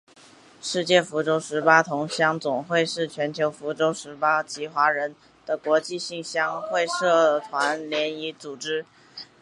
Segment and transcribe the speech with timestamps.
[0.63, 8.83] 世界福州十邑同乡总会是全球福州十邑籍华人的国际性乡会社团联谊组织。